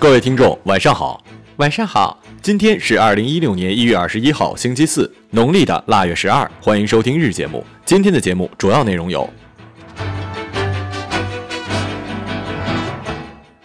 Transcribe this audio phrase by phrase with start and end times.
[0.00, 1.20] 各位听众，晚上好，
[1.56, 6.48] 晚上好，今天是二零一六年一月二十一号，星期四，农历的腊月十二。
[6.60, 7.66] 欢迎收听日节目。
[7.84, 9.28] 今天的节目主要内容有：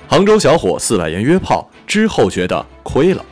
[0.07, 3.23] 杭州小伙四百元约炮之后觉得亏了，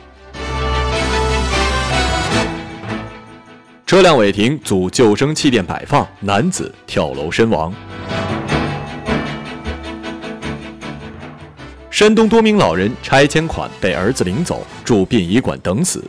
[3.84, 7.74] 车辆违停阻救生气垫摆放，男子跳楼身亡。
[12.02, 16.04] 山东多名老人拆迁款被儿子领走，住殡仪馆等死。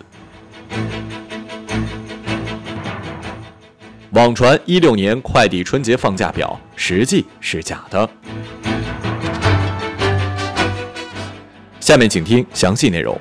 [4.09, 8.09] 网传一六年快递春节放假表，实际是假的。
[11.79, 13.15] 下面请听详细内容。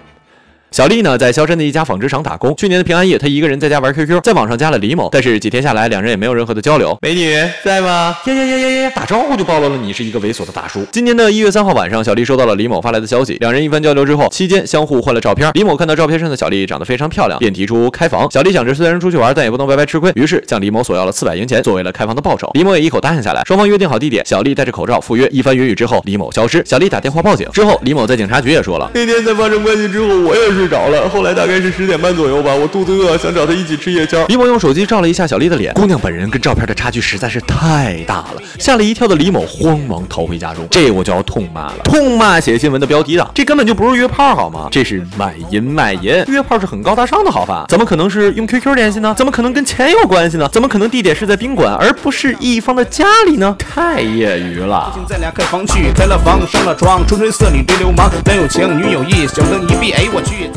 [0.72, 2.56] 小丽呢，在萧山的一家纺织厂打工。
[2.56, 5.10] 去年的平安夜，她一个人在家玩 QQ，在网上加了李某。
[5.12, 6.96] 但是几天下来，两人也没有任何的交流。
[7.02, 8.16] 美女在吗？
[8.24, 8.92] 呀呀呀呀呀！
[8.96, 10.82] 打招呼就暴露了你是一个猥琐的大叔。
[10.90, 15.50] 今年的一月三号晚上，小丽收到了李某发来的消息，两人一番交流之后，期间相互换了照片。
[15.52, 18.30] 李某看到照片上的小丽长得非常漂亮，便提出开房。
[18.30, 22.50] 小丽想着虽然出去玩，但也不能白白吃亏，于是向李某索要了四百元钱，作为了开房的报酬。
[22.54, 23.42] 李某也一口答应下来。
[23.44, 25.28] 双方约定好地点，小丽戴着口罩赴约。
[25.30, 26.62] 一番云雨之后，李某消失。
[26.64, 34.24] 小丽打电话报警之后，李某在警察局也说了，那天在发生关系之后，我也睡着了，后来大概是十点半左右吧，我肚子饿，想找他一起吃夜宵。
[34.28, 40.64] 李某用手机照了一下小丽的脸，姑娘本人跟照片的差距实在是太大了，吓了一跳的李某慌忙逃回家中。
[40.70, 44.68] 这我就要痛骂了，痛骂写新闻的标题党，这根本就不是约炮好吗？
[44.70, 49.12] 这是卖淫卖淫，约炮是很高大上的好法，怎么可能是用 QQ 联系呢？
[49.18, 50.48] 怎么可能跟钱有关系呢？
[50.52, 53.56] 怎么可能地点是在宾馆而不是一方的家里呢？
[53.58, 54.96] 太业余了。
[55.08, 60.51] 咱俩开房去，开了房上了床，春春色你对流氓，男有情女有意，小灯一闭，哎我去。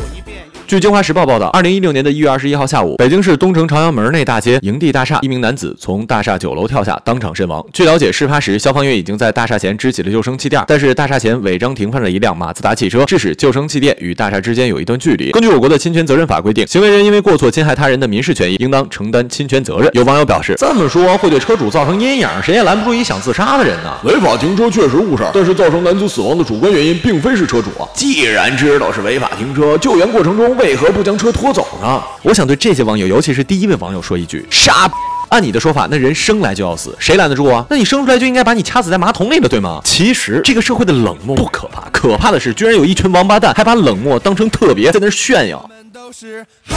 [0.67, 7.63] 据《京华时报》报道，二零一六年的一月二十一号下午，北京市东城朝阳门内大街营地大厦，一名男子从大厦九楼跳下，当场身亡。
[7.71, 15.29] 据了解，事发时消防员已经在大厦前支起了救生气垫，但是大厦前违章停放着一辆马自达汽车，致使救生气垫与大厦之间有一段距离。
[15.33, 19.87] 根据我国的侵权责任法规定，行为人因为过错侵害他人的民事权益，应当承担侵权责任。
[19.93, 23.93] 有网友表示，这么说会对车主造成阴影，谁也拦不住一想自杀的人呢？
[24.03, 27.85] 违法停车确实误事儿，但是造成男子死亡的主观原因并非是车主啊。
[27.93, 32.01] 既然知道是违法停车，救援过程中为何不将车拖走呢？
[32.23, 34.91] 我想对这些网友，尤其是第一位网友说一句：傻。
[35.29, 37.65] 按你的说法，那人生来就要死，谁拦得住啊？
[37.67, 39.81] 那你生出来就应该把你掐死在马桶里了，对吗？
[39.83, 45.67] 其实这个社会的冷漠不可怕，可怕的是居然有一群王八蛋还把冷漠当成特别，在那炫耀。
[45.67, 46.75] 们都是好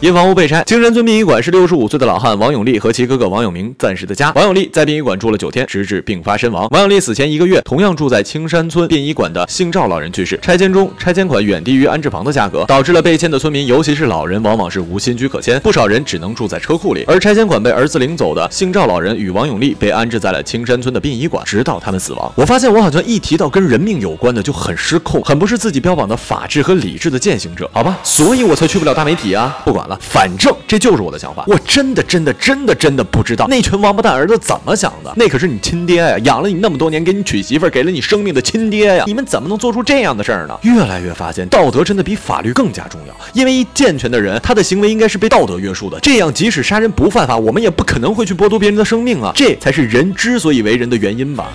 [0.00, 4.30] 因房屋被拆，青山村殡仪馆是六十五岁的老汉王永利和其哥哥王永明暂时的家。
[4.36, 6.68] 王永利在殡仪馆住了九天，直至病发身亡。
[6.70, 10.38] 王永利死前一个月，同样住在青山村殡仪馆的姓赵老人去世。
[10.40, 17.02] 拆迁中，拆迁款远低于安置房的价格，导致了被迁的村民，尤其是老人，往往是无新居可迁，不少人只能住在车库里。
[17.08, 22.32] 而拆迁款被儿子领走的姓赵老人与王永利被安置在了青山村的殡仪馆，直到他们死亡。
[22.36, 27.98] 我发现我好像一提到跟人命有关的就很失控，很不是自己标榜的法治和理智的践行者，好吧？
[28.04, 29.58] 所以我才去不了大媒体啊！
[29.64, 31.44] 不管反正这就是我的想法。
[31.46, 35.12] 我真的真的真的真的不知道那群王八蛋儿子怎么想的。
[35.16, 39.04] 那可是你亲爹呀，养了你那么多年，给你娶媳妇儿，给了你生命的亲爹呀！
[39.06, 40.58] 你们怎么能做出这样的事儿呢？
[40.62, 43.14] 越来越发现，道德真的比法律更加重要。
[43.32, 45.98] 因为一健全的人，他的行为应该是被道德约束的。
[46.00, 49.32] 这样，即使杀人不犯法，我们也不可能会去剥夺别人的生命啊！
[49.34, 51.50] 这才是人之所以为人的原因吧。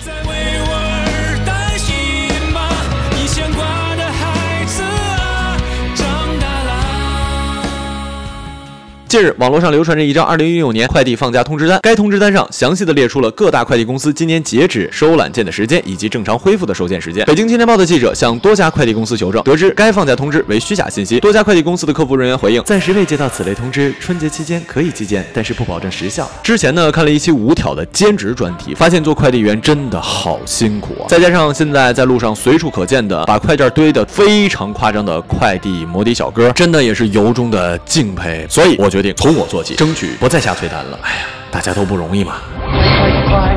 [9.14, 17.24] 近日，网络上流传着一张2016年快递放假通知单，该通知单上详细的列出了各大快递公司今年截止收揽件的时间以及正常恢复的收件时间。
[17.24, 21.20] 北京青年报的记者向多家快递公司求证，得知该放假通知为虚假信息。
[21.20, 26.28] 多家快递公司的客服人员回应，暂时未接到此类通知，春节期间可以寄件，但是不保证时效。
[26.42, 31.06] 之前呢，看了一期五挑的兼职专题，发现做快递员真的好辛苦啊！
[31.06, 38.44] 再加上现在在路上随处可见的把快件堆得非常夸张的快递摩的小哥，真的也是由衷的敬佩。
[38.50, 40.98] 所以我觉得定从我做起，争取不再下催单了。
[41.02, 42.40] 哎呀，大家都不容易嘛。
[42.62, 42.80] 快
[43.28, 43.54] 快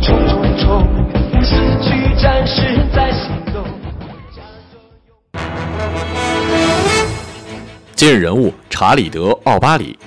[0.00, 0.88] 冲冲冲，
[2.16, 3.62] 战士在行动。
[7.94, 9.98] 今日人物查理德·奥巴里。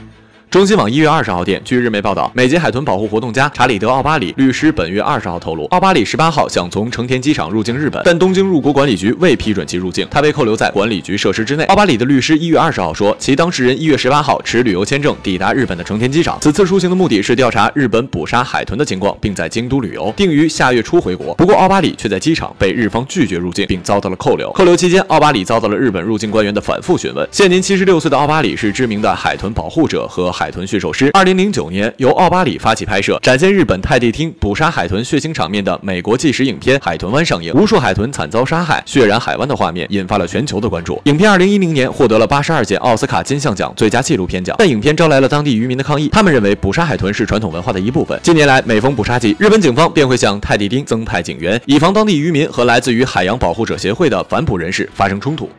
[0.51, 11.65] 中新网一月二十号电，据日媒报道，美籍海豚保护活动家查理德·奥巴里律师本月二十号透露，奥巴里十八号想从成田机场入境日本，但东京入国管理局未批准其入境，他被扣留在管理局设施之内。
[11.65, 21.31] 奥巴里的律师一月二十号说，其当事人一月十八号持旅游签证抵达日本的成田机场，此次出行的目的是调查日本捕杀海豚的情况，并在京都旅游，定于下月初回国。
[21.35, 24.51] 不过，奥巴里却在机场被日方拒绝入境，并遭到了扣留。
[24.53, 27.29] 扣留期间，奥巴里遭到了日本入境官员的反复询问。
[27.31, 31.09] 现年七十六岁的奥巴里是知名的海豚保护者和海豚驯兽师。
[31.11, 41.01] 二零零九年，由奥巴里发起拍摄，展现日本泰迪厅捕杀海豚血腥场面的美国纪实影片《海豚湾》上映，无数海豚惨遭杀害、血染海湾的画面引发了全球的关注。
[41.03, 48.17] 影片二零一零年获得了八十二届奥斯卡金像奖最佳纪录片奖，但影片招来了当地渔民的抗议，他们认为捕杀海豚是传统文化的一部分。
[48.23, 55.49] 近年来，每逢捕杀季，日本警方便会向泰迪町增派警员，以防当地渔民和来自于海洋保护者协会的反捕人士发生冲突。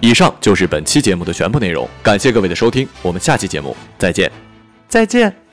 [0.00, 4.30] 以上就是本期节目的全部内容，感谢各位的收听，我们下期节目再见，
[4.88, 5.45] 再见。